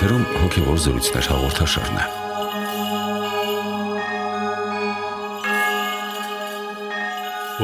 [0.00, 2.04] Եթերում հոգևոր զրույցներ հաղորդաշարն է։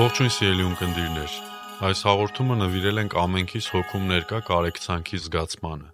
[0.03, 1.39] Ողջույն սիրելի ունկնդիրներ։
[1.89, 5.90] Այս հաղորդումը նվիրել ենք ամենքից հոգում ներկա կարեկցանքի զգացմանը։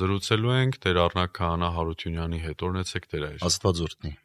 [0.00, 4.16] Զրուցելու ենք Տեր Առնակ Քահանա Հարությունյանի հետ։ Օրնեցեք Տեր այր։ Աստված օրհնի։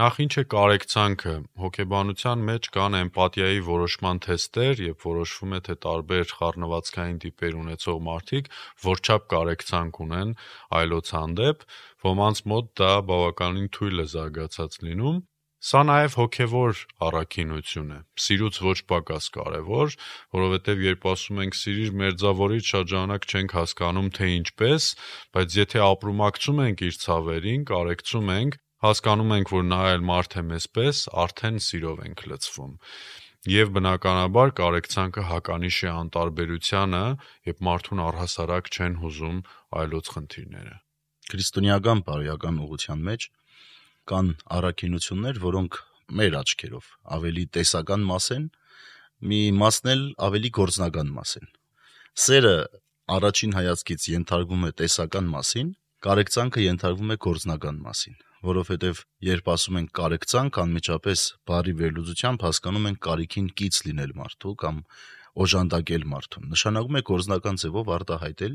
[0.00, 6.30] Նախ ինչ է կարեկցանքը։ Հոգեբանության մեջ կան էմպաթիայի որոշման թեստեր, եւ որոշվում է թե տարբեր
[6.38, 8.48] խառնվածքային տիպեր ունեցող մարդիկ
[8.84, 10.32] որչափ կարեկցանք ունեն
[10.80, 11.66] այլոց հանդեպ,
[12.06, 15.20] ոմանց մոտ դա բավականին թույլ է զարգացած լինում։
[15.60, 19.98] Սա նաև հոգևոր առաքինություն է։ Սիրուց ոչ պակաս կարևոր,
[20.40, 24.88] որովհետև երբ ասում ենք սիրիր մերձավորից շատ ժամանակ չենք հասկանում թե ինչպես,
[25.36, 30.42] բայց եթե ապրումակցում ենք իր ցավերին, կարեկցում ենք, հասկանում ենք, որ նա այլ մարդ է
[30.50, 32.70] մեզ պես, արդեն սիրով ենք լցվում։
[33.52, 37.02] Եվ բնականաբար կարեկցանքը հականիշ է անտարբերությանը,
[37.50, 39.42] երբ մարդուն առհասարակ չեն հուզում
[39.80, 40.74] այլոց խնդիրները։
[41.30, 43.26] Քրիստոնեական բարոյական ուղղության մեջ
[44.10, 45.78] կան առաքինություններ, որոնք
[46.20, 46.88] մեր աչքերով
[47.20, 48.48] ավելի տեսական մաս են,
[49.20, 51.52] մի մասն էլ ավելի գործնական մաս են։
[52.24, 52.56] Սերը
[53.20, 55.70] առաջին հայացքից ենթարկվում է տեսական մասին,
[56.08, 63.00] կարեկցանքը ենթարկվում է գործնական մասին որովհետև երբ ասում ենք կարեկցանք, անմիջապես բարի վերլուծությամբ հասկանում ենք
[63.06, 64.78] կարիքին կից լինել մարդու կամ
[65.44, 68.54] օժանդակել մարդուն։ Նշանակում է կորզնական ձևով արտահայտել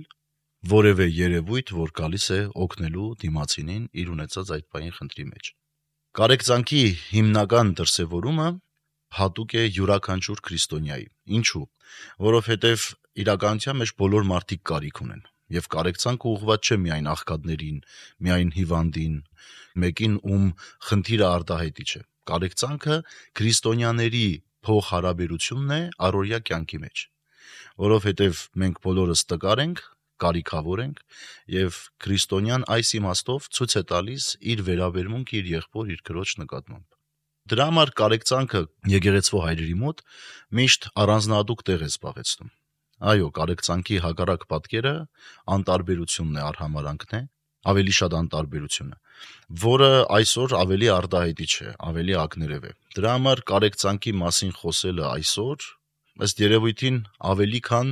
[0.76, 5.52] որևէ երևույթ, որ գալիս է օգնելու դիմացինին իր ունեցած այդ բանի խնդրի մեջ։
[6.16, 8.50] Կարեկցանքի հիմնական դրսևորումը
[9.20, 11.66] հատուկ է յուրաքանչյուր քրիստոնյայի։ Ինչու՞։
[12.26, 12.90] Որովհետև
[13.26, 15.24] իրականության մեջ բոլոր մարդիկ կարիք ունեն
[15.54, 17.80] եւ կարեկցանքը ուղղված չէ միայն աղքատներին,
[18.26, 19.16] միայն հիվանդին,
[19.86, 20.46] մեկին, ում
[20.90, 22.96] խնդիրը արտահայտիչ է։ Կարեկցանքը
[23.38, 24.28] քրիստոնյաների
[24.66, 27.04] փոխհարաբերությունն է առօրյա կյանքի մեջ,
[27.86, 29.84] որովհետև մենք բոլորս տկար ենք,
[30.24, 31.00] կարիքավոր ենք
[31.54, 36.86] եւ քրիստոնյան այս իմաստով ցույց է տալիս իր վերաբերմունքը իր եղբոր իր քրոջ նկատմամբ։
[37.46, 38.62] Դրա համար կարեկցանքը
[38.96, 40.00] եկեղեցվո հայրերի մոտ
[40.60, 42.54] միշտ առանձնահատուկ տեղ է զբաղեցնում։
[43.04, 44.94] Այո, կարեկցանքի հակառակ պատկերը
[45.56, 47.22] անտարբերությունն է, արհամարանքն է,
[47.72, 48.96] ավելի շատ անտարբերությունը,
[49.66, 55.68] որը այսօր ավելի արտահայտիչ է, ավելի ակներև է։ Դրա համար կարեկցանքի մասին խոսելը այսօր
[56.26, 57.00] ըստ երևույթին
[57.36, 57.92] ավելի քան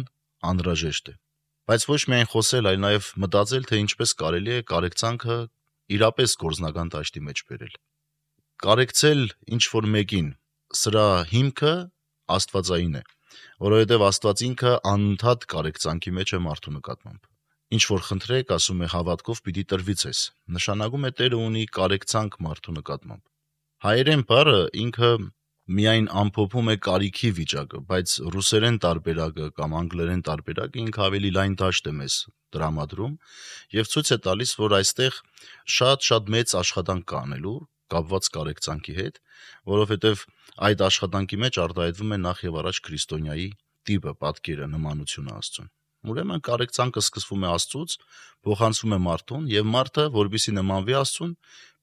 [0.54, 1.16] անհրաժեշտ է։
[1.64, 5.38] Բայց ոչ միայն խոսել, այլ նաև մտածել, թե ինչպես կարելի է կարեկցանքը
[5.98, 7.76] իրապես գործնական դաշտի մեջ բերել։
[8.64, 9.22] Կարեկցել
[9.58, 10.28] ինչ որ մեկին,
[10.84, 11.74] սրա հիմքը
[12.36, 13.04] աստվածային է,
[13.68, 17.30] որովհետև Աստված ինքը անընդհատ կարեկցանքի մեջ է մարդու նկատմամբ
[17.74, 20.20] ինչ որ խնդրեք, ասում է հավատքով պիտի տրվի ցես։
[20.58, 23.24] Նշանակում է Տերը ունի կարեկցանք մարդու նկատմամբ։
[23.84, 25.10] Հայերեն բառը ինքը
[25.64, 31.88] միայն ամփոփում է կարիքի վիճակը, բայց ռուսերեն տարբերակը կամ անգլերեն տարբերակը ինքը ավելի լայն դաշտ
[31.88, 32.18] է մեզ
[32.54, 33.14] դրամադրում
[33.80, 35.20] եւ ցույց է տալիս, որ այստեղ
[35.78, 37.56] շատ-շատ մեծ աշխատանք կա անելու
[37.94, 39.20] կապված կարեկցանքի հետ,
[39.74, 40.26] որովհետեւ
[40.68, 43.48] այդ աշխատանքի մեջ արտահայտվում է նախ եւ առաջ քրիստոնյայի
[43.90, 45.70] տիպը, պատկերը, նմանությունը Աստծուն։
[46.04, 47.94] Ուրեմն կարեկցանքը սկսվում է Աստծուց,
[48.44, 51.32] փոխանցվում է մարդուն եւ մարդը, որբիսի նմանվի Աստծուն,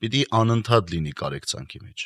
[0.00, 2.04] պիտի անընդհատ լինի կարեկցանքի մեջ։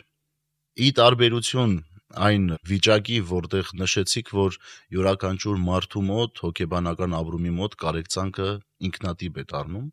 [0.74, 1.74] Ի տարբերություն
[2.14, 4.58] այն վիճակի, որտեղ նշեցիք, որ
[4.94, 8.48] յուրաքանչյուր մարդու մոտ հոգեբանական ապրումի մոտ կարեկցանքը
[8.88, 9.86] ինքնատիպ է դառնում,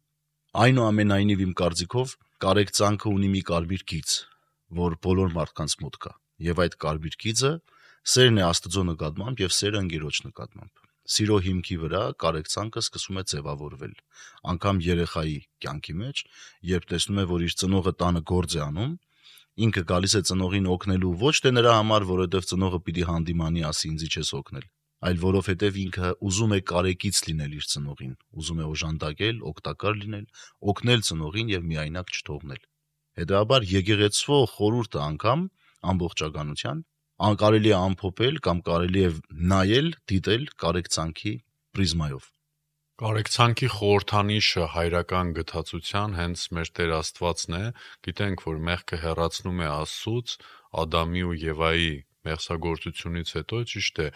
[0.62, 2.16] այնուամենայնիվ իմ կարծիքով
[2.46, 4.18] կարեկցանքը ունի մի կարմիր գիծ,
[4.82, 6.12] որ բոլոր մարդկանց մոտ կա,
[6.48, 7.52] եւ այդ կարմիր գիծը
[8.16, 13.94] սերն է Աստծո նկատմամբ եւ սերը ընկերոջ նկատմամբ սիրո հիմքի վրա կարեկցանքը սկսում է ձևավորվել։
[14.52, 16.22] Անկամ երեխայի կյանքի մեջ,
[16.72, 18.94] երբ տեսնում է, որ իր ծնողը տանը գործ է անում,
[19.66, 24.08] ինքը գալիս է ծնողին օգնելու ոչ թե նրա համար, որովհետև ծնողը պիտի հանդիմանի, ասի ինձի
[24.12, 24.68] չես օգնել,
[25.10, 30.26] այլ որովհետև ինքը ուզում է կարեկից լինել իր ծնողին, ուզում է օժանդակել, օգտակար լինել,
[30.72, 32.62] օգնել ծնողին եւ միայնակ չթողնել։
[33.22, 35.42] Հետաբար եկեղեցվո խորուրդը անգամ
[35.94, 36.84] ամբողջականության
[37.22, 39.10] կարելի է ամփոփել կամ կարելի է
[39.52, 41.34] նայել, դիտել կարեկցանքի
[41.78, 42.30] պրիզմայով։
[43.02, 47.64] Կարեկցանքի խորհրդանիշը հայրական գթացության հենց մեր Տեր Աստվածն է։
[48.08, 50.36] Գիտենք, որ մեղքը հեռացնում է Աստծուց,
[50.82, 51.94] Ադամի ու Եվայի
[52.30, 54.08] մեղսագործությունից հետո ճիշտ է,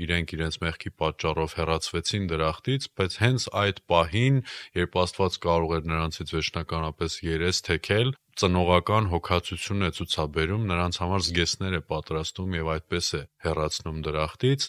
[0.00, 4.38] իրենք իրենց մեղքի պատճառով հեռացվեցին դրախտից, բայց հենց այդ պահին,
[4.80, 11.76] երբ Աստված կարող էր նրանցից վերջնականապես երես թեքել, ծնողական հոգացություն է ցուցաբերում, նրանց համար զգեստներ
[11.76, 14.66] է պատրաստում եւ այդպես է հեռացնում դրախտից,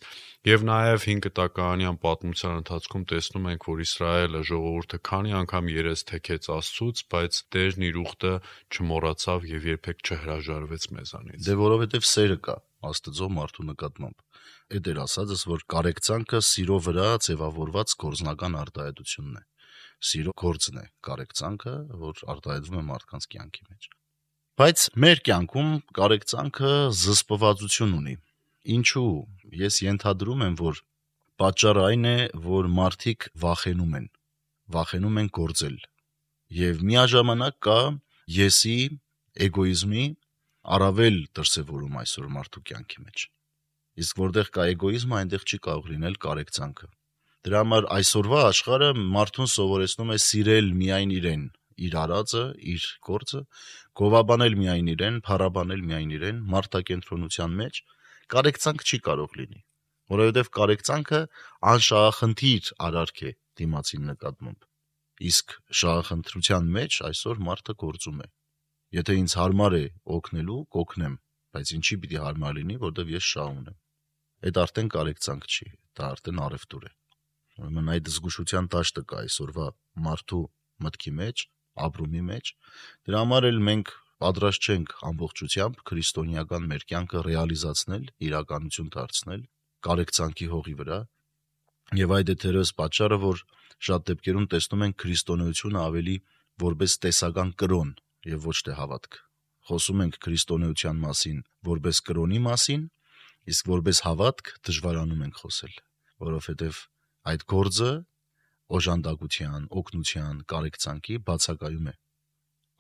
[0.52, 6.50] եւ նաեւ 5 տականյան պատմության ընթացքում տեսնում ենք, որ Իսրայելը ժողովուրդը քանի անգամ երես թեքեց
[6.58, 8.34] Աստծուց, բայց Տերն իր ուխտը
[8.72, 12.58] չմոռացավ եւ երբեք չհրաժարվեց մեզանից։ Դե որովհետեւ սերը կա
[12.92, 14.28] Աստծո մարդու նկատմամբ
[14.72, 19.44] այդ էր ասածս, որ կարեկցանքը սիրո վրա ձևավորված գործնական արտահայտությունն է։
[20.02, 23.90] սիրո գործն է կարեկցանքը, որ արտահայտվում է մարդկանց կյանքի մեջ։
[24.62, 26.72] Բայց մեր կյանքում կարեկցանքը
[27.02, 28.16] զսպվածություն ունի։
[28.76, 29.12] Ինչու?
[29.62, 30.82] Ես ենթադրում եմ, որ
[31.42, 34.08] պատճառը այն է, որ մարդիկ վախենում են,
[34.76, 35.78] վախենում են գործել։
[36.62, 37.80] Եվ միաժամանակ կա
[38.38, 38.78] եսի,
[39.48, 40.06] էգոիզմի
[40.78, 43.28] առավել դրսևորում այսօր մարդու կյանքի մեջ։
[44.02, 46.90] Իսկ որտեղ կա էգոիզմը, այնտեղ չի կարող լինել կարեկցանքը։
[47.42, 51.46] Դրա համար այսօրվա աշխարհը մարդուն սովորեցնում է սիրել միայն իրեն,
[51.86, 52.44] իր արածը,
[52.74, 53.42] իր գործը,
[54.02, 57.80] գովաբանել միայն իրեն, փառաբանել միայն իրեն, մարդակենտրոնության մեջ
[58.36, 59.60] կարեկցանք չի կարող լինի,
[60.14, 61.24] որովհետև կարեկցանքը
[61.72, 64.70] անշահախնդիր արարք է դիմացին նկատմամբ։
[65.32, 68.32] Իսկ շահախնդրության մեջ այսօր մարդը գործում է։
[69.02, 69.84] Եթե ինձ հարմար է
[70.22, 71.20] օգնելու, կօգնեմ,
[71.58, 73.78] բայց ինչի պիտի հարմար լինի, որովհետև ես շահ ունեմ։
[74.42, 76.92] Այդ արդեն կարեկցանք չի, դա արդեն առևտուր է։
[77.60, 79.66] Ուրեմն այդ զգուշության տաշտը կա այսօրվա
[80.06, 80.44] մարդու
[80.86, 81.44] մտքի մեջ,
[81.88, 82.52] ապրումի մեջ։
[83.08, 89.42] Դրա համար էլ մենք պատրաստ չենք ամբողջությամբ քրիստոնեական մեր կյանքը ռեալիզացնել, իրականություն դարձնել
[89.88, 91.00] կարեկցանքի հողի վրա։
[92.02, 93.42] Եվ այդ է դերս պատճառը, որ
[93.82, 96.16] շատ դեպքերում տեսնում ենք քրիստոնեությունը ավելի
[96.62, 97.92] որպես տեսական կրոն
[98.32, 99.20] եւ ոչ թե հավատք։
[99.72, 102.84] Խոսում ենք քրիստոնեության մասին որպես կրոնի մասին,
[103.52, 105.76] իսկ որպես հավատք դժվարանում ենք խոսել,
[106.22, 106.82] որովհետեւ
[107.30, 107.92] այդ գործը
[108.78, 111.96] օժանդակության, օգնության, կարեկցանքի բացակայում է։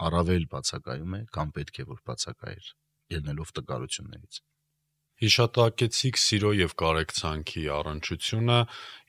[0.07, 2.71] Առավել բացակայում է, կամ պետք է որ բացակայեր,
[3.17, 4.41] ելնելով տկարություններից։
[5.21, 8.55] Հիշատակեցիք սիրո եւ կարեկցանքի առնչությունը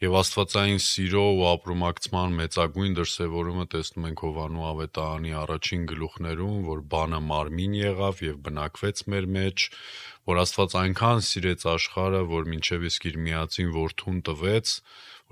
[0.04, 7.20] եւ Աստվածային սիրո ու ապրումակցման մեծագույն դրսևորումը տեսնում ենք Հովանու ավետարանի առաջին գլուխներում, որ բանը
[7.30, 9.66] մարմին եղավ եւ բնակվեց մեր մեջ,
[10.32, 14.76] որ Աստված այնքան սիրեց աշխարհը, որ մինչեւ իսկ իր միածին որդուն տվեց,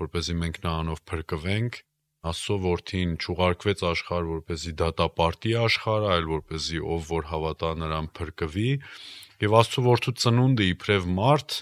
[0.01, 1.81] որպեսզի մենք նրանով փրկվենք
[2.21, 8.73] Աստծո որդին ճուղարկվեց աշխարհ որպեսզի դատապարտի աշխարհը, այլ որպեսզի ով որ հավատա նրան փրկվի,
[9.41, 11.55] եւ Աստծո որդու ծնունդը իբրև մարդ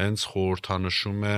[0.00, 1.34] հենց խորհրդանշում է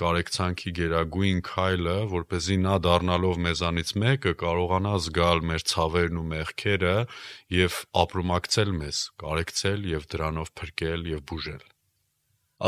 [0.00, 6.94] կարեկցանքի գերագույն քայլը, որպեսզի նա դառնալով մեզանից մեկը կարողանա զգալ մեր ցավերն ու մեղքերը
[7.56, 11.64] եւ ապրոմակցել մեզ, կարեկցել եւ դրանով փրկել եւ բուժել։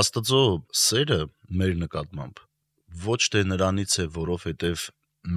[0.00, 0.43] Աստծո
[0.87, 1.20] սերը
[1.61, 2.43] մեր նկատմամբ
[3.06, 4.87] ոչ թե նրանից է, որովհետև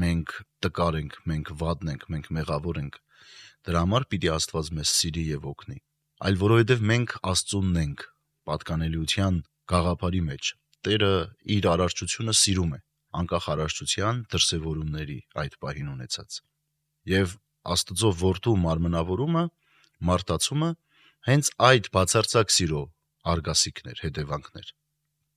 [0.05, 3.01] մենք տկար ենք, մենք վատն ենք, մենք մեղավոր ենք։
[3.65, 5.77] Դրա համար պիտի Աստված մեզ սիրի եւ օգնի
[6.23, 8.03] այլ որովհետև մենք Աստծունն ենք,
[8.47, 9.39] պատկանելիության
[9.71, 10.51] գաղափարի մեջ։
[10.85, 11.09] Տերը
[11.55, 12.79] իր արարչությունը սիրում է,
[13.19, 16.39] անկախ արարչության դրսևորումների այդ պահին ունեցած։
[17.11, 17.35] Եվ
[17.75, 19.43] Աստծո որդու մարմնավորումը,
[20.07, 20.71] մարտացումը
[21.29, 22.81] հենց այդ բացարձակ սիրո
[23.35, 24.73] արգասիքներ, հետևանքներ։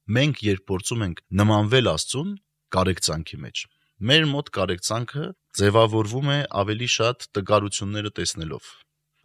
[0.09, 2.35] Մենք երբ փորձում ենք նմանվել Աստծուն
[2.79, 3.65] կարեկցանքի մեջ,
[4.09, 5.25] մեր մոտ կարեկցանքը
[5.61, 8.69] ձևավորվում է ավելի շատ տկարությունները տեսնելով,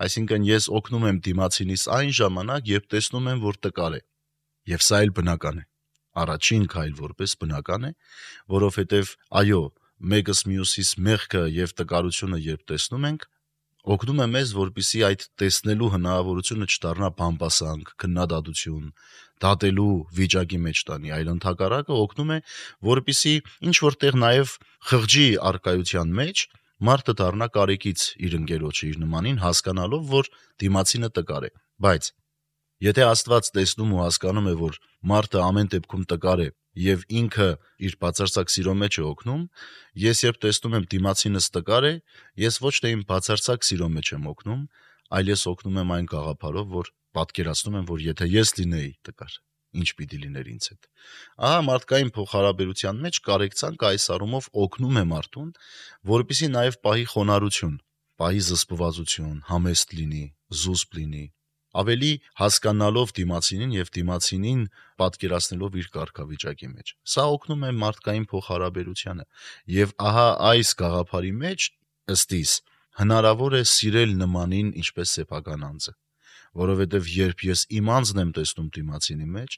[0.02, 4.02] Այսինքն ես օգնում եմ դիմացինիս այն ժամանակ, երբ տեսնում եմ, որ տկար է։
[4.74, 5.64] Եվ սա էլ բնական է։
[6.24, 7.92] Առաջին քայլ որպես բնական է,
[8.54, 9.62] որովհետև այո,
[10.14, 13.28] մեկս մյուսիս մեղքը եւ տկարությունը երբ տեսնում ենք,
[13.84, 18.86] օգնում է մեզ, որpիսի այդ տեսնելու հնարավորությունը չդառնա բամբասանք, քննադատություն,
[19.44, 22.38] դատելու վիճակի մեջ տանի, այլ ընդհակառակը օգնում է,
[22.88, 23.34] որpիսի
[23.68, 24.56] ինչ որտեղ նաև
[24.88, 26.46] խղճի արկայության մեջ
[26.84, 30.32] մարդը դառնա կարեկից իր ընկերոջը, իր նմանին, հասկանալով, որ
[30.64, 31.52] դիմացինը տկար է։
[31.84, 32.10] Բայց
[32.84, 34.80] եթե Աստված տեսնում ու հասկանում է, որ
[35.12, 36.48] մարդը ամեն դեպքում տկար է
[36.80, 37.48] եւ ինքը
[37.86, 39.44] իր բացարձակ սիրո մեջ է օգնում,
[40.04, 41.94] ես երբ տեսնում եմ դիմացինս տկար է,
[42.44, 44.62] ես ոչ թե իմ բացարձակ սիրո մեջ եմ օգնում,
[45.14, 49.34] այլ ես օգնում եմ այն գաղափարով, որ պատկերացնում եմ, որ եթե ես լինեի տկար,
[49.84, 50.90] ինչ պիտի լիներ ինձ հետ։
[51.46, 55.50] Ահա մարդկային փոխհարաբերության մեջ կարեկցանք այս առումով օգնում է մարդուն,
[56.14, 57.78] որպիսի նաև պահի խոնարհություն,
[58.24, 60.26] պահի զսպվածություն, համեստ լինի,
[60.64, 61.26] զուսպ լինի,
[61.82, 62.12] ավելի
[62.42, 64.62] հասկանալով դիմացինին եւ դիմացինին
[65.04, 69.26] պատկերացնելով իր կարգավիճակի մեջ։ Սա օգնում է մարդկային փոխհարաբերությանը
[69.78, 71.68] եւ ահա այս գաղափարի մեջ
[72.14, 72.54] ըստիս
[73.04, 75.94] հնարավոր է սիրել նմանին ինչպես սեփական անձը
[76.54, 79.56] որովհետև երբ ես իմ անձն եմ տեսնում դիմացինի մեջ,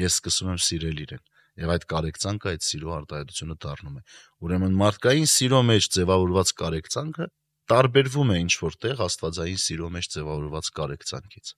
[0.00, 1.24] ես սկսում եմ սիրել իրեն
[1.56, 4.02] եւ այդ կարեկցանքը այդ սիրո արտահայտությունը դառնում է։
[4.46, 7.28] Ուրեմն մարդկային սիրո մեջ ձևավորված կարեկցանքը
[7.72, 11.54] տարբերվում է ինչ որտեղ աստվածային սիրո մեջ ձևավորված կարեկցանքից։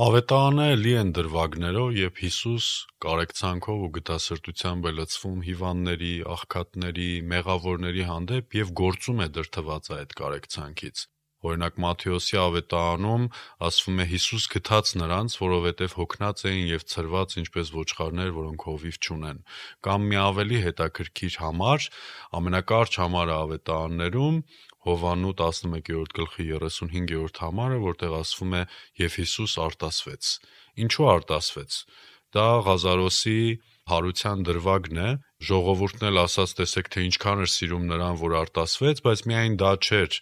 [0.00, 2.66] Ավետարանները լի են դրվագներով, երբ Հիսուս
[3.04, 11.08] կարեկցանքով ու գտասրտությամբ է լցվում հիվանդների, աղքատների, մեղավորների հանդեպ եւ գործում է դրթված այդ կարեկցանքից։
[11.40, 13.22] Օրինակ Մատթեոսի ավետարանում
[13.66, 19.38] ասվում է Հիսուս գթած նրանց, որովհետև հոգնած էին եւ ծրված ինչպես ոչխարներ, որոնք հովիվ չունեն։
[19.88, 21.86] Կամ մի ավելի հետաքրքիր համար,
[22.40, 24.36] ամենակարճ համարը ավետարաններում
[24.86, 28.62] Հովանու 11-րդ գլխի 35-րդ համարը, որտեղ ասվում է
[29.00, 30.30] եւ Հիսուս արտասվեց։
[30.84, 31.76] Ինչու արտասվեց։
[32.30, 33.40] Դա Ղազարոսի
[33.90, 35.10] հարության դրվագն է։
[35.50, 40.18] Ժողովուրդն էլ ասաց, տեսեք թե ինչքան էր սիրում նրան, որ արտասվեց, բայց միայն դա չէր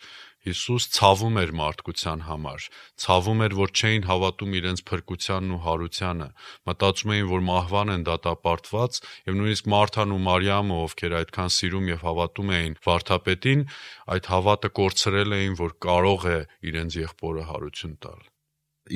[0.46, 2.66] Հիսուս ցավում էր մարդկության համար,
[3.02, 6.28] ցավում էր, որ չէին հավատում իրենց փրկությանն ու հարությանը,
[6.70, 12.06] մտածում էին, որ մահվան են դատապարտված, եւ նույնիսկ Մարթան ու Մարիամը, ովքեր այդքան սիրում եւ
[12.06, 13.66] հավատում էին Վարդապետին,
[14.14, 16.38] այդ հավատը կորցրել էին, որ կարող է
[16.70, 18.22] իրենց եղբորը հարություն տալ։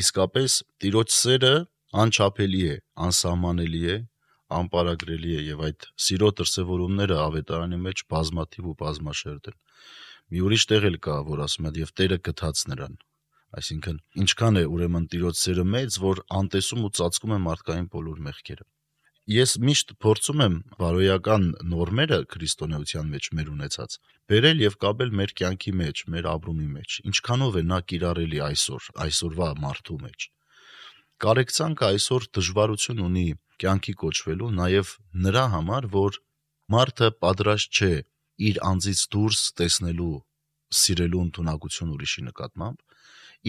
[0.03, 0.51] Իսկապես,
[0.83, 1.55] Տիրոջ սերը
[1.93, 3.99] անչափելի է, անսահմանելի է,
[4.53, 9.59] անպարագրելի է եւ այդ սիրո դրսեւորումները ավետարանի մեջ բազմաթիվ ու բազմաշերտ են։
[10.33, 12.95] Մի ուրիշ տեղ էլ կա, որ ասում է եւ Տերը գթած նրան։
[13.53, 18.65] Այսինքն, ինչքան է ուրեմն Տիրոջ սերը մեծ, որ անտեսում ու ծածկում է մարդկային բոլոր մեղքերը։
[19.33, 23.99] Ես միշտ փորձում եմ բարոյական նորմերը քրիստոնեության մեջ մեր ունեցած
[24.33, 29.49] բերել եւ կապել մեր կյանքի մեջ, մեր ապրումի մեջ։ Ինչքանով է նա կիրառելի այսօր, այսօրվա
[29.63, 30.27] մարդու մեջ։
[31.23, 33.27] Կարեկցանքը այսօր դժվարություն ունի
[33.63, 34.97] կյանքի կոչվելու նաեւ
[35.29, 36.19] նրա համար, որ
[36.73, 37.93] մարդը պատրաստ չէ
[38.43, 40.15] իր անձից դուրս տեսնելու,
[40.83, 42.79] սիրելու ընդունակություն ուրիշի նկատմամբ,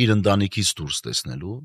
[0.04, 1.56] իր ընտանիքից դուրս տեսնելու,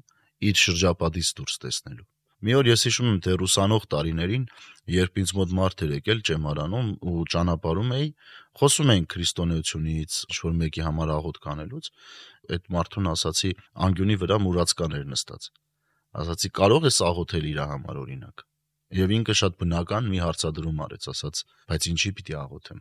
[0.49, 2.09] իր շրջապատից դուրս տեսնելու։
[2.39, 4.43] Մի օր ես հիշում եմ թե ռուսանող տարիներին,
[4.95, 8.11] երբ ինձ մոտ մարդ էր եկել ճեմարանում ու ճանապարհում էի,
[8.61, 11.89] խոսում էինք քրիստոնեությունից, ինչ որ մեկի համար աղոտ կանելուց,
[12.55, 13.51] այդ մարդուն ասացի
[13.89, 15.51] անկյունի վրա մուրացկան էր նստած։
[16.23, 18.47] Ասացի կարող ես աղոթել իր համար օրինակ։
[19.03, 22.81] Եվ ինքը շատ բնական մի հարցադրում արեց, ասաց, բայց ինչի պիտի աղոթեմ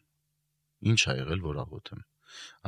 [0.91, 2.01] ինչ ա եղել, որ աղոթեմ։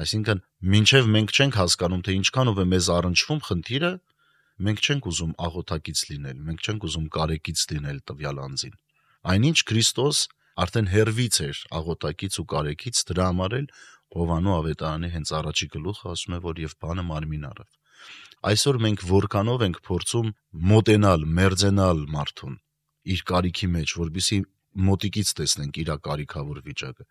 [0.02, 0.42] Այսինքն,
[0.74, 3.92] մինչև մենք չենք հասկանում, թե ինչքանով է մեզ առնչվում խնդիրը,
[4.70, 8.76] մենք չենք ուզում աղոթակից լինել, մենք չենք ուզում կարեկից լինել տվյալ անձին։
[9.30, 10.18] Այնինչ Քրիստոս
[10.60, 13.68] արդեն հերվից էր աղոթակից ու կարեկից դրա համար էլ
[14.10, 17.70] Հովանու ավետարանի հենց առաջի գլուխը ասում է, որ եւ բանը մարմին առավ։
[18.50, 20.32] Այսօր մենք որքանով ենք փորձում
[20.72, 22.56] մոտենալ, մերձենալ մարդուն
[23.14, 24.40] իր կարիքի մեջ, որբիսի
[24.88, 27.06] մոտիկից տեսնենք իր կարիքավոր վիճակը։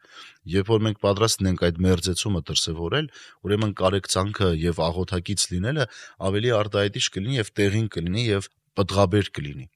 [0.54, 3.10] Երբ որ մենք պատրաստ ենք այդ մերձեցումը դրսևորել,
[3.48, 5.88] ուրեմն կարեկցանքը եւ աղոթակից լինելը
[6.28, 8.48] ավելի արտահայտիչ կլինի եւ տեղին կլինի եւ
[8.78, 9.68] պտղաբեր կլինի։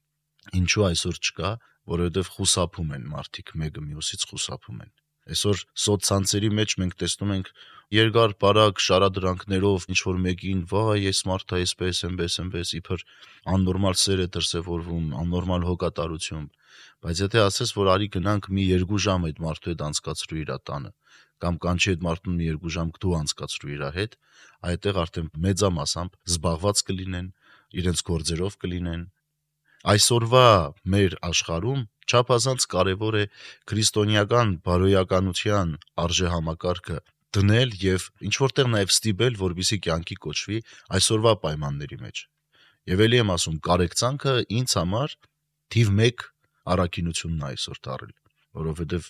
[0.63, 1.53] Ինչու այսօր չկա,
[1.93, 4.91] որովհետեւ խուսափում են մարդիկ մեկը մյուսից խուսափում են։
[5.23, 7.49] Այսօր սոցցանցերի մեջ մենք տեսնում ենք
[7.95, 13.05] երկար բարակ շարադրանքներով ինչ որ մեկին վայ այս մարդը այսպես այնպես այնպես իբր
[13.53, 16.49] աննորմալ սեր է դրսևորվում, աննորմալ հոգատարություն
[17.03, 20.91] Բայց եթե ասես, որ արի գնանք մի 2 ժամ այդ մարդու հետ անցկացրու իր տանը,
[21.43, 24.13] կամ կանչի այդ մարդուն մի 2 ժամ դու անցկացրու իր հետ,
[24.69, 27.27] այդտեղ արդեն մեծամասամբ զբաղված կլինեն,
[27.83, 29.03] իրենց գործերով կլինեն։
[29.83, 30.47] Այսօրվա
[30.93, 33.23] մեր աշխարհում չափազանց կարևոր է
[33.67, 36.99] քրիստոնեական բարոյականության արժեհամակարգը
[37.33, 40.59] դնել եւ ինչ որտեղ նաեւ ստիպել, որբիսի կյանքի կոչվի
[40.97, 42.23] այսօրվա պայմանների մեջ։
[42.93, 45.15] Եվ ելի եմ ասում, կարեկցանքը ինձ համար
[45.73, 46.25] թիվ 1
[46.73, 48.13] առաքինությունն է այսօր դարել,
[48.59, 49.09] որովհետև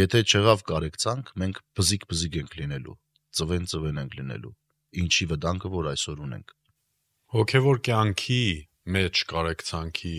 [0.00, 2.96] եթե չեղավ կարեկցանք, մենք բզիկ-բզիկ ենք լինելու,
[3.40, 4.52] ծվեն-ծվեն ենք լինելու,
[5.00, 6.54] ինչի վտանգը որ այսօր ունենք։
[7.30, 8.44] Հոգևոր կյանքի
[8.90, 10.14] մեջ կարեկցանքի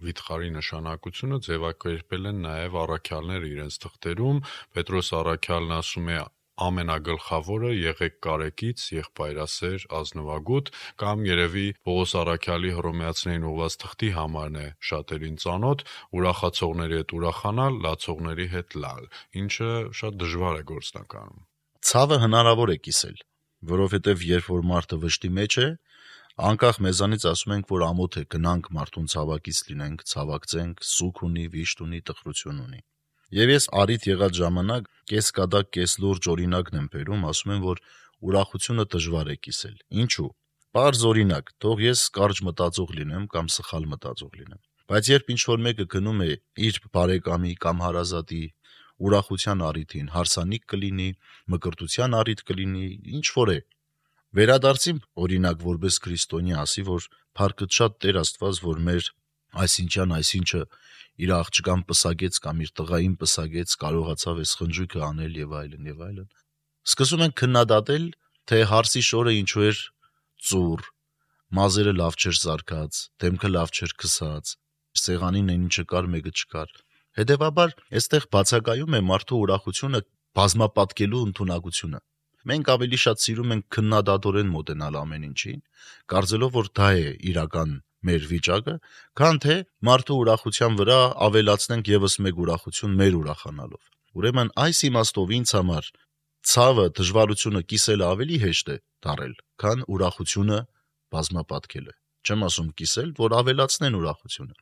[0.00, 4.38] վիթխարի նշանակությունը ձևակերպել են նաև առաքյալները իրենց թղթերում։
[4.76, 6.16] Պետրոս առաքյալն ասում է
[6.66, 10.70] ամենագլխավորը եղեք կարեկից, եղբայրասեր, ազնվագուտ
[11.02, 15.84] կամ երևի Պողոս Արաքյալի հռոմեացիներին ուղված թղթի համարն է շատերին ծանոթ,
[16.20, 19.04] ուրախացողների հետ ուրախանալ, լացողների հետ լալ,
[19.44, 21.46] ինչը շատ դժվար է գործնականում։
[21.90, 23.22] Ցավը հնարավոր է կիսել,
[23.70, 25.68] որովհետև երբ որ մարդը վշտի մեջ է,
[26.50, 31.82] անկախ մեզանից ասում ենք, որ ամոթ է գնանք մարդուն ցավակից լինենք, ցավակցենք, սուք ունի, վիշտ
[31.84, 32.80] ունի, տխրություն ունի։
[33.30, 37.82] Եվ ես արիտ եղած ժամանակ կես կադակ, կես լուրջ օրինակն եմ բերում, ասում եմ, որ
[38.30, 40.30] ուրախությունը դժվար է կիսել։ Ինչու՞։
[40.74, 44.60] Պարզ օրինակ, թող ես կարճ մտածող լինեմ կամ սխալ մտածող լինեմ։
[44.90, 46.30] Բայց երբ ինչ որ մեկը գնում է
[46.66, 48.42] իր բարեկամի կամ հարազատի
[49.00, 51.10] ուրախության առիթին, հարսանիք կլինի,
[51.54, 52.86] մկրտության առիթ կլինի,
[53.20, 53.60] ինչ որ է,
[54.30, 59.08] Վերադարձիմ օրինակ որպես քրիստոնյա ասի, որ փառքը շատ Տեր Աստված, որ մեր
[59.64, 60.60] այսինչյան այսինչը
[61.20, 66.28] իր աղջկան պսակեց կամ իր տղային պսակեց, կարողացավ այս խնջույքը անել եւ այլն եւ այլն։
[66.90, 68.06] Սկսում ենք քննադատել,
[68.50, 69.80] թե հարսի շորը ինչու էր
[70.50, 70.86] ծուր,
[71.60, 74.54] մազերը լավ չէր զարգած, դեմքը լավ չէր քսած,
[75.00, 76.72] սեղանին այն ինչը կար, մեկը չկար։
[77.20, 80.00] Հետևաբար, այստեղ բացակայում է մարդու ուրախությունը
[80.40, 82.00] բազմապատկելու ընտունակությունը։
[82.50, 85.58] մենք ավելի շատ սիրում ենք քննադատորեն մոտենալ ամեն ինչին,
[86.12, 87.74] կարծելով որ դա է իրական
[88.08, 88.74] մեր վիճակը,
[89.20, 89.56] քան թե
[89.88, 93.82] մարդու ուրախության վրա ավելացնենք եւս մեկ ուրախություն մեր ուրախանալով։
[94.20, 95.90] Ուրեմն այս իմաստով ինձ համար
[96.50, 98.76] ցավը, դժվարությունը կիսելը ավելի հեշտ է
[99.06, 100.58] դարել, քան ուրախությունը
[101.14, 104.56] բազմապատկելը։ Չեմ ասում կիսել, որ ավելացնեն ուրախությունը։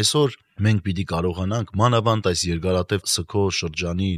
[0.00, 0.34] Այսօր
[0.64, 4.10] մենք պիտի կարողանանք մանավանդ այս երկարատև սքո շրջանի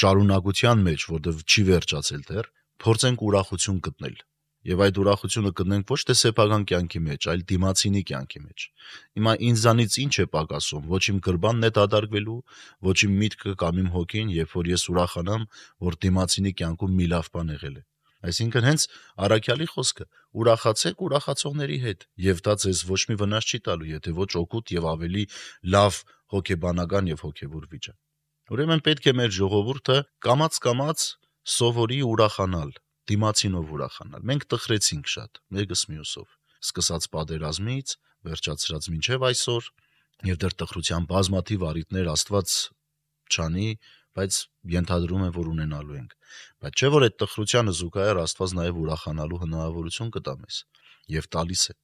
[0.00, 2.50] շարունակության մեջ, որտեղ չի վերջացել դեռ,
[2.80, 4.16] փորձենք ուրախություն գտնել
[4.68, 8.64] եւ այդ ուրախությունը կտնենք ոչ թե սեփական կյանքի մեջ, այլ դիմացինի կյանքի մեջ։
[9.16, 12.40] Հիմա ինձանից ինչ է պակասում, ոչ իմ գրբանն է դադարվելու,
[12.90, 15.46] ոչ իմ միտքը կամ իմ հոգին, երբ որ ես ուրախանամ,
[15.88, 17.82] որ դիմացինի կյանքում մի լավ բան եղել է։
[18.20, 18.82] Այսինքն հենց
[19.24, 20.04] առաքյալի խոսքը՝
[20.40, 24.88] ուրախացեք ուրախացողների հետ, եւ դա ձեզ ոչ մի վնաս չի տալու, եթե ոչ օգուտ եւ
[24.90, 25.24] ավելի
[25.72, 26.02] լավ
[26.36, 27.98] հոգեբանական եւ հոգեվոր վիճակ։
[28.50, 31.08] Ուրեմն պետք է մեր ժողովուրդը կամած-կամած
[31.54, 32.70] սովորի ուրախանալ,
[33.10, 36.28] դիմացինով ուրախանալ։ Մենք տխրեցինք շատ, մեկս մյուսով,
[36.60, 37.94] սկսած պատերազմից,
[38.28, 39.68] վերջացրած մինչև այսօր,
[40.30, 42.54] եւ դեռ տխրության բազմաթիվ առիթներ Աստված
[43.30, 43.68] չանի,
[44.20, 44.38] բայց
[44.74, 46.16] ենթադրում եմ, որ ունենալու ենք։
[46.60, 50.58] Բայց չէ՞ որ այդ տխրությանը զուգահեռ Աստված նաև ուրախանալու հնարավորություն կտա մեզ
[51.14, 51.74] եւ տալիս է։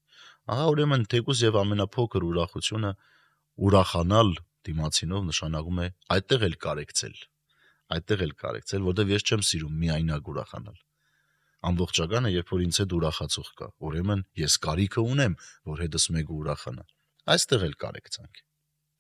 [0.47, 2.91] Ահա ուրեմն թեկուզ եւ ամենափոքր ուրախությունը
[3.67, 4.35] ուրախանալ
[4.67, 7.17] դիմացինով նշանակում է այդտեղ էլ կարեկցել
[7.97, 10.86] այդտեղ էլ կարեկցել, որտեվ ես չեմ սիրում միայնակ ուրախանալ
[11.71, 15.39] ամբողջականը, երբ որ ինձ հետ ուրախացող կա։ Ուրեմն ես կարիքը ունեմ,
[15.73, 16.85] որ հետս մեկը ուրախանա։
[17.37, 18.47] Այստեղ էլ կարեկցանք։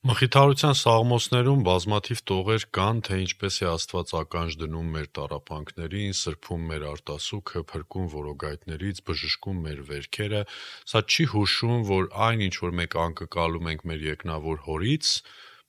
[0.06, 6.84] Մխիթարության սաղմոսներում բազմաթիվ տողեր կան, թե ինչպես է Աստված ականջ դնում մեր տարապանքներին, սրբում մեր
[6.90, 10.44] արտասուքը, փրկում որոգայթներից, բժշկում մեր վերքերը,
[10.92, 15.12] սա չի հուշում, որ այն ինչ որ մենք անկկալում ենք մեր եկնավոր հորից,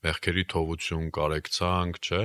[0.05, 2.23] մեղքերի թողություն, կարեկցանք, չէ,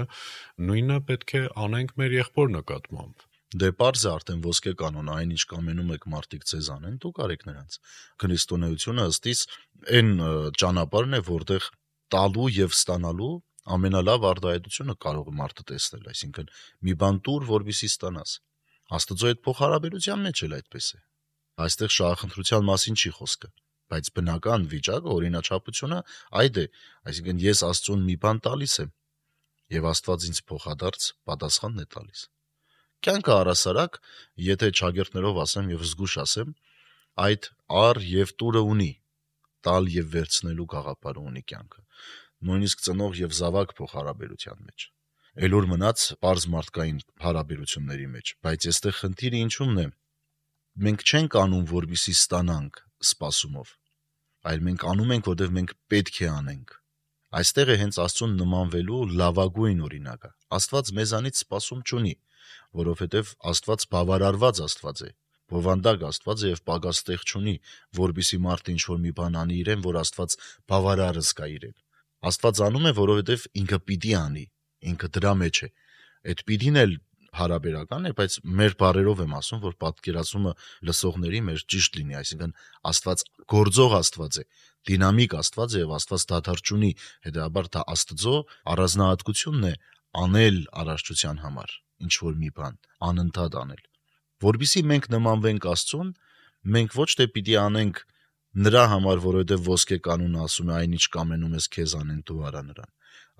[0.68, 5.42] նույնը պետք է անենք մեր եղբոր նկատմամբ։ Դե པարզ է արդեն ոսկե կանոն, այն ինչ
[5.50, 7.74] կամենում եք մարդիկ ցեզ անեն, դուք արեք նրանց։
[8.22, 9.42] Քրիստոնեությունը ըստիս
[9.98, 10.12] այն
[10.62, 11.66] ճանապարհն է, որտեղ
[12.16, 13.32] տալու եւ ստանալու
[13.76, 16.48] ամենալավ արդայությունը կարող է մարդը տեսնել, այսինքն
[16.88, 18.32] մի բան տուր, որբիսի ստանաս։
[18.96, 20.98] Աստծո այդ փոխհարաբերության մեջ էլ այդպես է։
[21.62, 23.48] Այստեղ շահախնդրության մասին չի խոսքը,
[23.92, 25.98] բայց բնական վիճակը, օրինաչափությունը
[26.42, 26.66] այդ է,
[27.12, 28.92] այսինքն ես Աստծուն մի բան տալիս եմ,
[29.76, 32.22] եւ Աստված ինձ փոխադարձ պատասխանն է տալիս։
[33.02, 33.96] Կյանքը առասարակ,
[34.46, 36.50] եթե ճագերտներով ասեմ եւ զգուշ ասեմ,
[37.22, 37.48] այդ
[37.82, 38.92] ար եւ տուրը ունի,
[39.66, 41.82] տալ եւ վերցնելու գաղափարը ունի կյանքը,
[42.46, 44.86] նույնիսկ ծնող եւ զավակ փոխհարաբերության մեջ։
[45.46, 49.86] Էլուր մնաց པարզ մարդկային հարաբերությունների մեջ, բայց այստեղ խնդիրը ինչումն է։
[50.86, 52.80] Մենք չենք անում, որովհետեւ ստանանք
[53.12, 53.72] սпасումով,
[54.52, 56.76] այլ մենք անում ենք, որովհետեւ մենք պետք է անենք։
[57.32, 62.12] Այստեղ է հենց Աստծուն նմանվելու լավագույն օրինակը։ Աստված մեզանից սпасում չունի,
[62.82, 65.10] որովհետև Աստված բավարարված Աստված է,
[65.52, 67.54] բովանդակ Աստված է եւ պակաստեղ չունի,
[67.98, 70.36] որբիսի մարդը ինչ որ մի բան անի իրեն, որ Աստված
[70.72, 71.76] բավարարը զգա իրեն։
[72.32, 74.44] Աստված անում է, որովհետև ինքը պիտի անի,
[74.92, 75.68] ինքը դրա մեջ է։
[76.32, 76.92] Այդ պիտին էլ
[77.32, 80.52] հարաբերական է, բայց մեր բարերով եմ ասում, որ պատկերացումը
[80.88, 82.52] լսողների մեր ճիշտ լինի, այսինքն
[82.92, 84.44] Աստված գործող Աստված է,
[84.90, 86.92] դինամիկ Աստված է եւ Աստված դադար չունի,
[87.26, 88.36] հետեւաբար դա Աստծո
[88.74, 89.74] առանձնահատկությունն է
[90.22, 93.82] անել արարչության համար ինչ որ մի բան անընդհատ անել։
[94.42, 96.08] Որբիսի մենք նմանվենք Աստծուն,
[96.76, 98.00] մենք ոչ թե պիտի անենք
[98.52, 102.90] նրա համար, որովհետև ոսկե կանոնը ասում է այնինչ կամենում ես քեզ անեն դու արա նրան,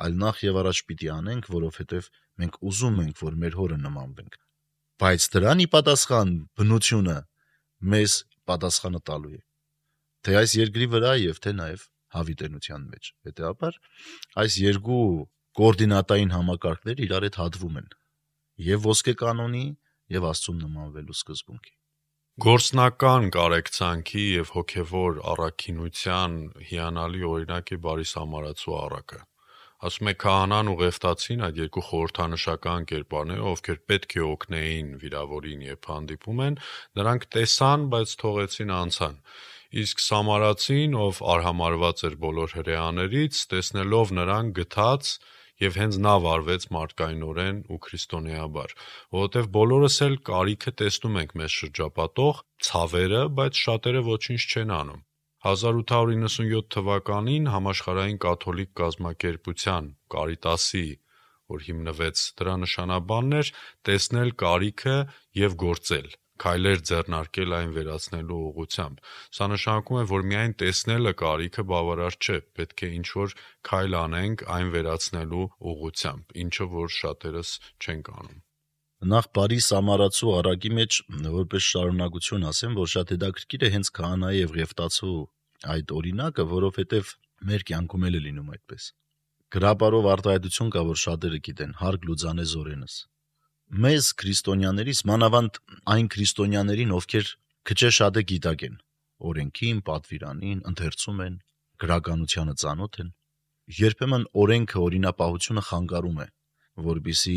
[0.03, 2.09] այլ նախ եւ առաջ պիտի անենք, որովհետև
[2.42, 4.38] մենք ուզում ենք, որ մեր հորը նմանվենք։
[5.03, 7.16] Բայց դրանի պատասխան բնությունը
[7.92, 8.12] մեզ
[8.53, 9.40] պատասխանը տալու է։
[10.22, 13.79] Թե այս երկրի վրա եւ թե նաեւ հավիտենության մեջ։ Հետեւաբար
[14.42, 15.03] այս երկու
[15.59, 17.88] կոորդինատային համակարգները իրար հետ հատվում են
[18.61, 19.65] եւ ոսկե կանոնի
[20.17, 21.75] եւ Աստծուն նմանվելու սկզբունքի։
[22.43, 26.37] Գործնական կարեկցանքի եւ հոգեվոր առաքինության
[26.71, 29.21] հիանալի օրինակ է Բարիս Ամարացու առակը։
[29.83, 35.88] Ասում է քահանան ու ղեֆտացին այդ երկու խորհրդանշական կերպարները, ովքեր պետք է օգնեին վիրավորին եւ
[35.93, 36.59] հանդիպում են,
[37.03, 39.17] նրանք տեսան, բայց թողեցին անցան։
[39.83, 45.12] Իսկ Սամարացին, ով արհամարված էր բոլոր հրեաներից, տեսնելով նրան գթած,
[45.61, 48.75] եւ հենց նա վարվեց մարդկայնորեն ու քրիստոնեաբար,
[49.17, 55.05] որովհետեւ բոլորս էլ կարիքը տեսնում ենք մեզ շրջապատող ցավերը, բայց շատերը ոչինչ չեն անում։
[55.53, 60.87] 1897 թվականին համաշխարհային կաթոլիկ կազմակերպության Կարիտասի
[61.53, 63.53] որ հիմնվեց դրա նշանաբանն էր
[63.88, 64.97] տեսնել կարիքը
[65.43, 69.03] եւ գործել քայլեր ձեռնարկել այն վերացնելու ուղղությամբ։
[69.38, 73.37] Սա նշանակում է, որ միայն տեսնելը կարիքը բավարար չէ, պետք է ինչ-որ
[73.68, 78.40] քայլ անենք այն վերացնելու ուղղությամբ, ինչը որ շատերս չենք անում։
[79.12, 80.97] նախ բարի սամարացու առակի մեջ
[81.37, 85.14] որպես շարունակություն ասեմ, որ շատ հետաքրքիր է հենց քահանայի եւ Ղեֆտացու
[85.75, 87.14] այդ օրինակը, որովհետեւ
[87.51, 88.87] մեր կյանքում էլ է լինում այդպես։
[89.53, 92.95] Գրաբարով արտահայտություն կա, որ շատերը գիտեն, Հարկ Լուծանե Զորենս։
[93.73, 95.59] Մեզ քրիստոնյաներից, մանավանդ
[95.93, 97.29] այն քրիստոնյաներին, ովքեր
[97.69, 98.75] քչե շատ է գիտակ են,
[99.33, 101.39] օրենքին, պատվիրանին, ընթերցում են,
[101.81, 103.09] գրականությանը ծանոթ են,
[103.79, 106.27] երբեմն օրենքը, օրինապահությունը խանգարում է,
[106.93, 107.37] որբիսի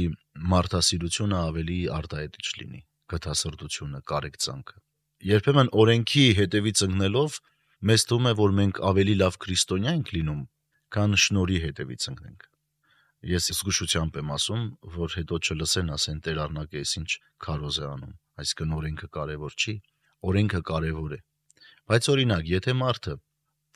[0.52, 2.82] մարդասիրությունը ավելի արտահայտիչ լինի,
[3.16, 4.76] գթասրտությունը, կարեկցանքը։
[5.32, 7.40] Երբեմն օրենքի հետևից ընկնելով
[7.88, 10.44] մեզ թվում է, որ մենք ավելի լավ քրիստոնյա ենք լինում,
[10.96, 12.50] քան շնորի հետևից ընկնենք։
[13.26, 17.12] Ես զգուշությամբ եմ ասում, որ հետո չլսեն, ասեն Տեր առնակը էս ինչ
[17.46, 18.12] քարոզ է անում,
[18.42, 19.74] այսինքն օրենքը կարևոր չի,
[20.30, 21.20] օրենքը կարևոր է։
[21.90, 23.16] Բայց օրինակ, եթե մարդը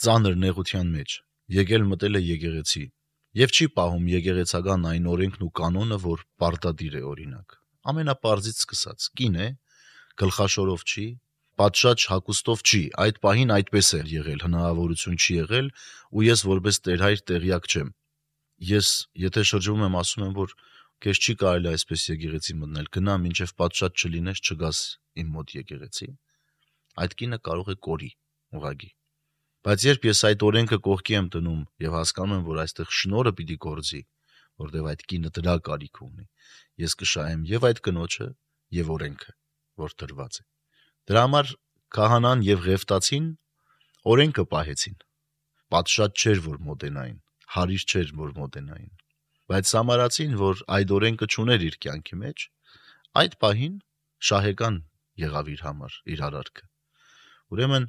[0.06, 1.16] ծանր նեղության մեջ
[1.60, 2.84] եկել մտել է եկեղեցի
[3.40, 7.58] եւ չի պահում եկեղեցական այն օրենքն ու կանոնը, որ պարտադիր է օրինակ։
[7.90, 9.48] Ամենապարզից սկսած, կին է,
[10.22, 11.06] գլխաշորով չի,
[11.60, 15.72] պատշաճ հակոստով չի, այդ պահին այդպես է եղել, հնարավորություն չի եղել
[16.16, 17.90] ու ես որպես տերհայր տեղյակ չեմ։
[18.60, 18.92] Ես
[19.24, 20.56] եթե շրջվում եմ ասում եմ, որ
[21.06, 24.86] քեզ չի կարելի այսպես եկեղեցի մտնել, գնա մինչև պատշաճ չլինես, չգաս
[25.24, 26.14] իմ մոտ եկեղեցի։
[27.00, 28.10] Այդ կինը կարող է կորի,
[28.60, 28.94] ուղագի
[29.68, 33.58] Բայց երբ ես այդ օրենքը կողքի եմ դնում եւ հասկանում եմ, որ այստեղ շնորը պիտի
[33.66, 34.00] գործի,
[34.64, 36.28] որտեվ այդ կինը դրա կարիք ունի,
[36.84, 38.28] ես կշահեմ եւ այդ կնոջը
[38.78, 39.34] եւ օրենքը,
[39.84, 40.46] որ դրված է։
[41.12, 41.52] Դրա համար
[42.00, 43.28] քահանան եւ ղեֆտացին
[44.14, 44.98] օրենքը պահեցին։
[45.76, 47.20] Պատշաճ չէր, որ մոտենային,
[47.56, 48.92] հարիր չէր, որ մոտենային։
[49.50, 52.44] Բայց սամարացին, որ այդ օրենքը ճուներ իր կյանքի մեջ,
[53.20, 53.80] այդ պահին
[54.30, 54.76] շահեկան
[55.24, 56.66] եղավ իր համար իր արարքը։
[57.50, 57.88] Ուրեմն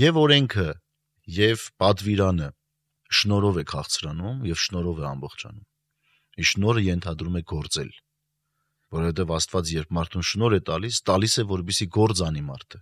[0.00, 0.66] եւ օրենքը
[1.36, 2.48] եւ պատվիրանը
[3.20, 5.66] շնորով է քաղցրանում եւ շնորով է ամբողջանում։
[6.42, 7.92] Իսկ շնորը ենթադրում է գործել,
[8.96, 12.80] որովհետեւ Աստված երբ մարդուն շնոր է տալիս, տալիս է որբիսի գործ անի մարդը։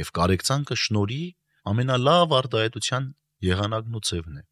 [0.00, 1.22] Եվ կարեկցանքը շնորի
[1.72, 3.08] ամենալավ արտահայտության
[3.48, 4.44] եղանակն ու ցևն է։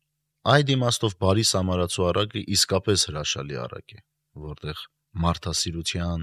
[0.49, 3.99] Այդ իմաստով բարի սամարացու արագը իսկապես հրաշալի արագ է,
[4.49, 4.79] որտեղ
[5.25, 6.23] մարդասիրության,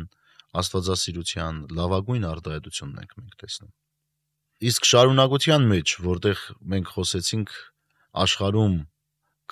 [0.62, 3.72] աստվածասիրության լավագույն արտահայտությունն ենք մենք տեսնում։
[4.70, 6.42] Իսկ շարունակության մեջ, որտեղ
[6.74, 7.54] մենք խոսեցինք
[8.26, 8.76] աշխարհում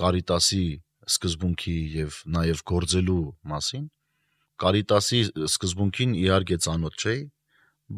[0.01, 0.65] կարիտասի
[1.13, 3.85] սկզբունքի եւ նաեւ գործելու մասին,
[4.63, 5.21] կարիտասի
[5.53, 7.21] սկզբունքին իհարկե ծանոթ չէի,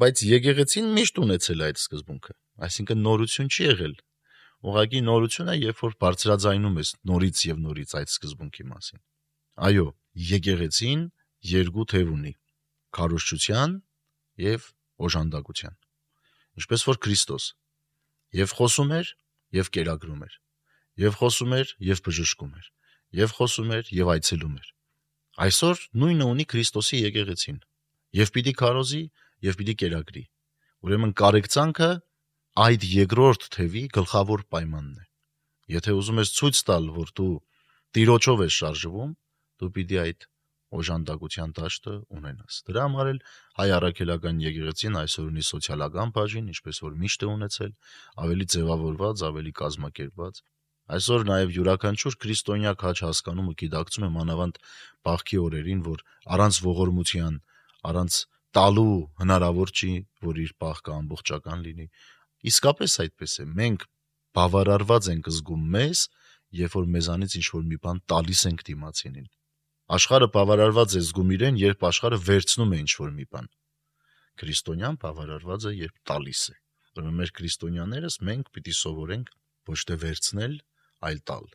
[0.02, 2.36] բայց եկեղեցին միշտ ունեցել այդ սկզբունքը,
[2.68, 3.96] այսինքն նորություն չի եղել։
[4.66, 9.02] Ուղղակի նորությունը, երբ որ բարձրաձայնում ես նորից եւ նորից այդ սկզբունքի մասին։
[9.66, 9.86] Այո,
[10.32, 11.04] եկեղեցին
[11.46, 12.34] երկու թև ունի՝
[12.96, 13.76] քարոշչության
[14.46, 14.68] եւ
[15.06, 15.76] օժանդակության
[16.60, 17.48] ինչպես որ Քրիստոս
[18.40, 19.12] եւ խոսում էր
[19.60, 20.38] եւ կերակրում էր
[21.04, 22.70] եւ խոսում էր եւ բժշկում էր
[23.20, 24.70] եւ խոսում էր եւ այցելում էր
[25.46, 27.60] այսօր նույնը ունի Քրիստոսի եկեղեցին
[28.20, 29.04] եւ պիտի քարոզի
[29.46, 30.24] եւ պիտի կերակրի
[30.86, 31.90] ուրեմն կարեկցանքը
[32.56, 37.34] այդ երկրորդ թևի գլխավոր պայմանն է եթե ուզում ես ցույց տալ որ դու
[37.98, 39.12] տիրոջով ես շարժվում
[39.64, 40.28] դու պիտի այդ
[40.76, 43.20] օժանդակության դաշտը ունենաս։ Դրա համար էլ
[43.60, 47.72] հայ առաքելական եկեղեցին այսօր ունի սոցիալական բաժին, ինչպես որ միշտ է ունեցել,
[48.26, 50.42] ավելի ձևավորված, ավելի կազմակերպված։
[50.96, 54.60] Այսօր նաև յուրաքանչյուր քրիստոնյա քաչ հասկանում ու գիտակցում է մանավանդ
[55.06, 56.04] բախքի օրերին, որ
[56.36, 57.40] առանց ողորմության,
[57.90, 58.20] առանց
[58.56, 59.94] տալու հնարավոր չի,
[60.26, 61.88] որ իր բախքը ամբողջական լինի։
[62.52, 63.88] Իսկապես այդպես է։ Մենք
[64.36, 66.06] բավարարված ենք զգում մեզ,
[66.66, 69.28] երբ որ մեզանից ինչ որ մի բան տալիս ենք դիմացինին
[69.86, 73.50] Աշխարհը բավարարված է զգում իրեն, երբ աշխարհը վերցնում է ինչ-որ մի բան։
[74.42, 76.56] Քրիստոնյան բավարարված է, երբ տալիս է։
[76.96, 79.30] Ուրեմն մեր քրիստոնյաներս մենք պիտի սովորենք
[79.70, 80.56] ոչ թե վերցնել,
[81.06, 81.46] այլ տալ։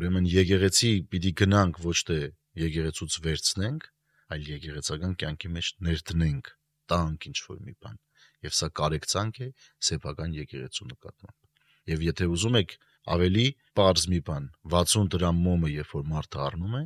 [0.00, 2.18] Ուրեմն եկեղեցի պիտի գնանք ոչ թե
[2.64, 3.86] եկեղեցուց վերցնենք,
[4.32, 6.50] այլ եկեղեցական կյանքի մեջ ներդնենք,
[6.88, 8.00] տանք ինչ-որ մի բան։
[8.44, 9.48] Եվ սա կարեկցանք է
[9.88, 12.76] սեփական եկեղեցու նկատմամբ։ Եվ եթե ուզում եք
[13.14, 16.84] ավելի པարզ մի բան, 60 դրամ մոմը երբ որ մարդը առնում է,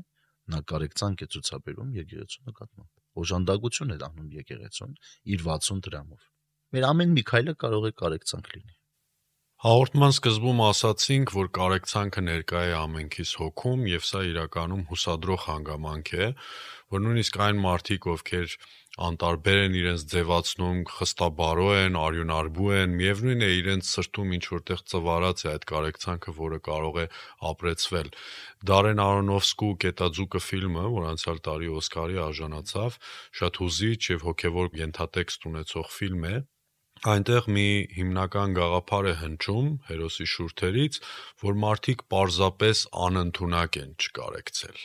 [0.54, 4.98] նա կարեկցանք է ցուցաբերում եկեղեցու նկատմամբ։ Օժանդակություն է անում եկեղեցուն
[5.34, 6.26] իր 60 դրամով։
[6.74, 8.77] Մեր ամեն մի քայլը կարող է կարեկցանք լինի։
[9.58, 16.28] Հաղորդման սկզբում ասացինք, որ կարեկցանքը ներկա է ամենքիս հոգում եւ սա իրականում հուսադրող հանգամանք է,
[16.94, 18.52] որ նույնիսկ այն մարդիկ, ովքեր
[19.08, 25.42] անտարբեր են իրենց ձևացնում, խստաբարո են, արյունարբու են, միևնույն է իրենց սրտում ինչ որտեղ ծվարած
[25.42, 27.06] է այդ կարեկցանքը, որը կարող է
[27.50, 28.12] ապրեցվել։
[28.70, 33.02] Դարեն Արոնոֆսկու Կետաձուկը ֆիլմը, որ անցյալ տարի Օսկարի արժանացավ,
[33.42, 36.36] շատ հուզիչ եւ հոգեվոր ենթատեքստ ունեցող ֆիլմ է,
[37.06, 40.98] այնտեղ մի հիմնական գաղափար է հնչում հերոսի շուրթերից,
[41.44, 44.78] որ մարդիկ պարզապես անընդունակ են չկարեկցել։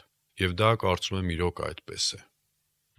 [0.43, 2.21] Եվ դա կարծում եմ իրոք այդպես է։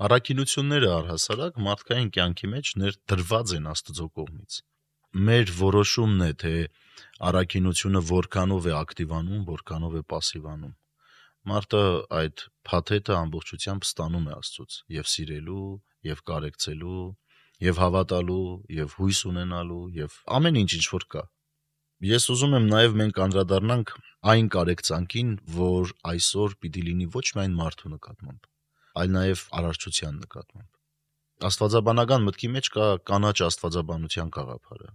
[0.04, 4.56] Առաքինությունները առհասարակ մարդկային կյանքի մեջ ներդրված են Աստծո կողմից։
[5.14, 6.54] Մեր որոշումն է, թե
[7.30, 10.74] առաքինությունը որքանով է ակտիվանում, որքանով է пассивանում։
[11.44, 11.84] Մարդը
[12.18, 15.66] այդ փաթեթը ամբողջությամբ ստանում է Աստծոց, եւ սիրելու,
[16.08, 17.04] եւ կարեկցելու,
[17.64, 21.22] եւ հավատալու, եւ հույս ունենալու, եւ ամեն ինչ ինչ որ կա։
[22.04, 23.92] Ես ուզում եմ նաև մենք անդրադառնանք
[24.34, 28.48] այն կարեկցանքին, որ այսօր պիտի լինի ոչ միայն մարդու նկատմամբ,
[29.00, 30.70] այլ նաև արարչության նկատմամբ։
[31.48, 34.90] Աստվածաբանական մտքի մեջ կա կանաչ աստվածաբանության գաղափարը.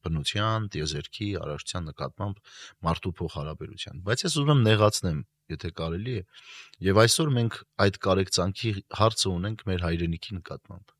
[0.00, 2.38] բնության, տիեզերքի, արարչության նկատմամբ
[2.86, 5.18] մարդու փոխհարաբերության։ Բայց ես ուզում եմ նեղացնեմ,
[5.52, 6.22] եթե կարելի է,
[6.88, 10.94] եւ այսօր մենք այդ կարեկցանքի հարցը ունենք մեր հայրենիքի նկատմամբ,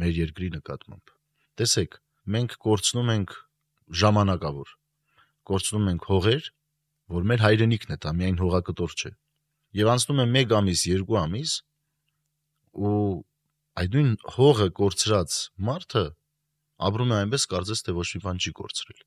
[0.00, 1.14] մեր երկրի նկատմամբ։
[1.60, 1.96] Տեսեք,
[2.36, 3.34] մենք կորցնում ենք
[4.00, 4.76] ժամանակավոր
[5.50, 6.46] կորցնում ենք հողեր,
[7.10, 9.10] որ մեր հայրենիքն է, դա միայն հողակտոր չէ։
[9.80, 11.54] Եվ անցնում է 1 ամիս, 2 ամիս
[12.86, 13.00] ու
[13.80, 15.38] այդ նույն հողը կորցրած
[15.70, 16.04] մարդը
[16.90, 19.00] ապրում է այնպես, կարծես թե ոչ մի բան չի կորցրել։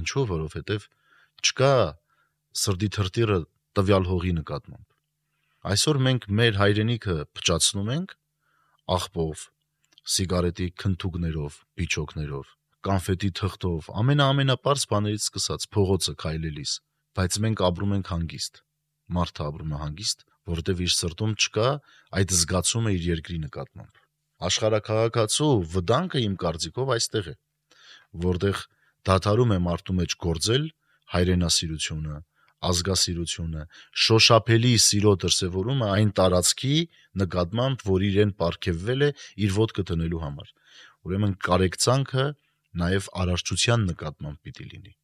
[0.00, 0.88] Ինչու՞, որովհետև
[1.44, 1.74] չկա
[2.64, 3.38] սրդի թրտիրը
[3.78, 4.88] տվյալ հողի նկատմամբ։
[5.74, 8.16] Այսօր մենք մեր հայրենիքը փճացնում ենք
[8.94, 9.44] աղբով,
[10.04, 12.48] սիգարետի քնթուկներով, բիճոկներով,
[12.84, 16.72] կանֆետի թղթով, ամենաամենապարզ բաներից սկսած փողոցը քայլելիս,
[17.16, 18.60] բայց մենք ապրում ենք հանգիստ։
[19.14, 21.68] Մարդը ապրում է հանգիստ, որովհետև իր սրտում չկա
[22.20, 24.00] այդ զգացումը իր երկրի նկատմամբ։
[24.44, 27.34] Աշխարհակաղակացու վտանգը իմ կարծիքով այստեղ է,
[28.24, 28.62] որտեղ
[29.08, 30.64] դադարում է մարդու մեջ գործել
[31.14, 32.16] հայրենասիրությունը,
[32.70, 33.62] ազգասիրությունը,
[34.04, 36.76] շոշափելի սիրո դրսևորումը այն տարածքի
[37.24, 39.10] նկատմամբ, որ իրեն ապարգևվել է
[39.44, 40.52] իր ոդկը տնելու համար։
[41.04, 42.26] Ուրեմն կարեկցանքը
[42.84, 44.94] նաև արարչության նկատմամբ պիտի լինի։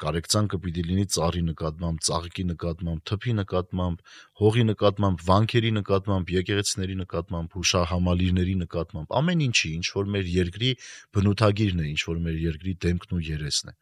[0.00, 3.98] Կարեկցանքը պիտի լինի ծառի նկատմամբ, ծաղիկի նկատմամբ, թփի նկատմամբ,
[4.40, 10.72] հողի նկատմամբ, վանքերի նկատմամբ, եկեղեցիների նկատմամբ, հուշահամալիրների նկատմամբ, ամեն ինչի, ինչ որ մեր երկրի
[11.18, 13.76] բնութագիրն է, ինչ որ մեր երկրի դեմքն ու երեսն է։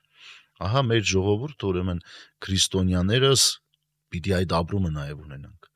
[0.59, 2.01] Ահա մեր ժողովուրդը ուրեմն
[2.45, 3.43] քրիստոնյաներս
[4.13, 5.69] պիտի այդ ապրումը նաև ունենանք։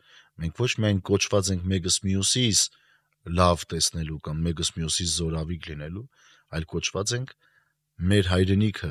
[0.42, 2.62] Մենք ոչ միայն կոչված ենք մեկս մյուսից
[3.38, 6.04] լավ տեսնելու կամ մեկս մյուսից զորավիգ լինելու,
[6.56, 7.34] այլ կոչված ենք
[8.12, 8.90] մեր հայրենիքը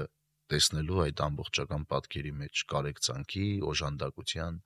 [0.52, 4.58] տեսնելու այդ ամբողջական պատկերի մեջ կարեկցանքի, օժանդակության,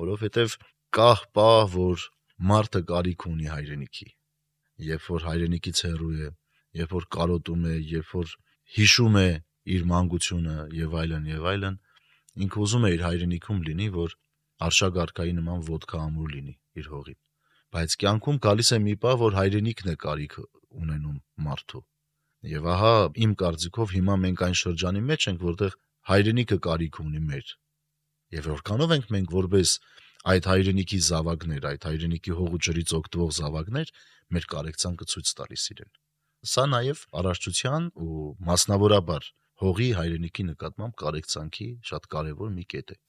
[0.00, 0.56] որովհետև
[0.94, 2.06] կա պահ, որ
[2.50, 4.08] մարդը կարիք ունի հայրենիքի։
[4.90, 6.30] Երբ որ հայրենիքից հեռու է,
[6.80, 8.34] երբ որ կարոտում է, երբ որ
[8.76, 9.28] հիշում է
[9.76, 11.78] իր մանկությունը եւ այլն եւ այլն,
[12.46, 14.16] ինքը ուզում է իր հայրենիքում լինի, որ
[14.70, 17.20] արշագարքայի նման ոդկա ամուր լինի իր հողին։
[17.70, 20.36] Բայց կյանքում գալիս է մի պահ, որ հայրենիքն է կարիք
[20.80, 21.84] ունենում մարդու
[22.40, 25.74] Եվ ահա իմ կարծիքով հիմա մենք այն շրջանի մեջ ենք, որտեղ
[26.10, 27.50] հայրենիքը կարիք ունի մեր։
[28.36, 29.72] Եվ որքանով ենք մենք որպես
[30.32, 33.92] այդ հայրենիքի զավակներ, այդ հայրենիքի հող ու ջրից օգտվող զավակներ,
[34.32, 35.92] մեր կարեկցանքը ցույց տալիս իրեն։
[36.48, 39.28] Սա նաև արարչության ու մասնավորաբար
[39.60, 43.00] հողի հայրենիքի նկատմամբ կարեկցանքի շատ կարևոր մի կետ է։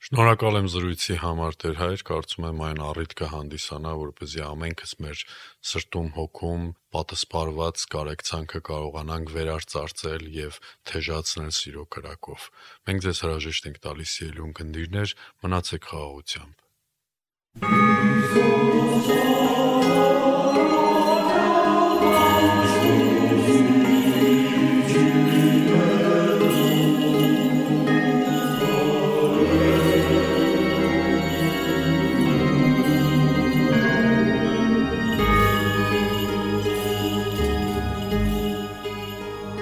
[0.00, 5.18] Շնորհակալ եմ զրույցի համար Տեր հայր, կարծում եմ այն առիթ կհանդիսանա, որպեսզի ամենքս մեր
[5.70, 6.62] սրտում, հոգում
[6.96, 10.56] պատասպարված կարեկցանքը կարողանանք վերարծարծել եւ
[10.88, 12.48] թեժացնել սիրո կրակով։
[12.88, 15.08] Մենք ձեզ հրաժեշտ ենք տալիս ելուն գնդիրներ,
[15.44, 16.56] մնացեք խաղաղությամբ։